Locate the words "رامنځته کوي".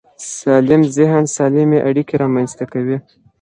2.23-2.97